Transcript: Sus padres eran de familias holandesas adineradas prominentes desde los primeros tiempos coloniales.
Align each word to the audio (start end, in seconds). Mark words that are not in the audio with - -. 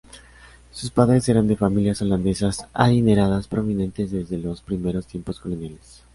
Sus 0.71 0.89
padres 0.89 1.29
eran 1.29 1.47
de 1.47 1.55
familias 1.55 2.01
holandesas 2.01 2.65
adineradas 2.73 3.47
prominentes 3.47 4.09
desde 4.09 4.39
los 4.39 4.63
primeros 4.63 5.05
tiempos 5.05 5.39
coloniales. 5.39 6.01